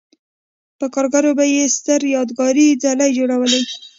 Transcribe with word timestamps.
په 0.79 0.85
کارګرو 0.93 1.31
به 1.37 1.45
یې 1.53 1.63
ستر 1.75 2.01
یادګاري 2.15 2.67
څلي 2.83 3.09
جوړول. 3.17 3.53